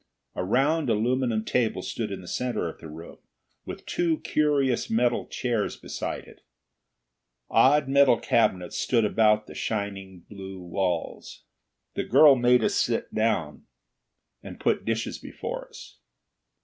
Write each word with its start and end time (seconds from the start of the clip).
A 0.33 0.43
round 0.43 0.89
aluminum 0.89 1.45
table 1.45 1.83
stood 1.83 2.11
in 2.11 2.21
the 2.21 2.27
center 2.27 2.67
of 2.67 2.79
the 2.79 2.87
room, 2.89 3.19
with 3.67 3.85
two 3.85 4.17
curious 4.21 4.89
metal 4.89 5.27
chairs 5.27 5.75
beside 5.77 6.23
it. 6.23 6.41
Odd 7.51 7.87
metal 7.87 8.17
cabinets 8.19 8.79
stood 8.79 9.05
about 9.05 9.45
the 9.45 9.53
shining 9.53 10.21
blue 10.27 10.59
walls. 10.59 11.43
The 11.93 12.03
girl 12.03 12.35
made 12.35 12.63
us 12.63 12.73
sit 12.73 13.13
down, 13.13 13.67
and 14.41 14.59
put 14.59 14.85
dishes 14.85 15.19
before 15.19 15.67
us. 15.69 15.99